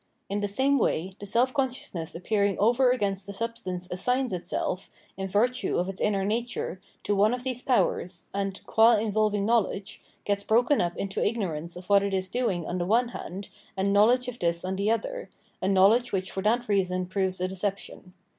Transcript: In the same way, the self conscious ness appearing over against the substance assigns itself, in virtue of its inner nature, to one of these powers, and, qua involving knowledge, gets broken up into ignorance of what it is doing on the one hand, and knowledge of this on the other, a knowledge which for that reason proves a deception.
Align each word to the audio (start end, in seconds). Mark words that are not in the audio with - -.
In 0.29 0.39
the 0.39 0.47
same 0.47 0.79
way, 0.79 1.13
the 1.19 1.27
self 1.27 1.53
conscious 1.53 1.93
ness 1.93 2.15
appearing 2.15 2.57
over 2.57 2.89
against 2.89 3.27
the 3.27 3.33
substance 3.33 3.87
assigns 3.91 4.33
itself, 4.33 4.89
in 5.15 5.27
virtue 5.27 5.77
of 5.77 5.87
its 5.87 6.01
inner 6.01 6.25
nature, 6.25 6.81
to 7.03 7.13
one 7.13 7.35
of 7.35 7.43
these 7.43 7.61
powers, 7.61 8.25
and, 8.33 8.65
qua 8.65 8.93
involving 8.95 9.45
knowledge, 9.45 10.01
gets 10.25 10.43
broken 10.43 10.81
up 10.81 10.97
into 10.97 11.23
ignorance 11.23 11.75
of 11.75 11.87
what 11.87 12.01
it 12.01 12.15
is 12.15 12.31
doing 12.31 12.65
on 12.65 12.79
the 12.79 12.85
one 12.87 13.09
hand, 13.09 13.49
and 13.77 13.93
knowledge 13.93 14.27
of 14.27 14.39
this 14.39 14.65
on 14.65 14.75
the 14.75 14.89
other, 14.89 15.29
a 15.61 15.67
knowledge 15.67 16.11
which 16.11 16.31
for 16.31 16.41
that 16.41 16.67
reason 16.67 17.05
proves 17.05 17.39
a 17.39 17.47
deception. 17.47 18.15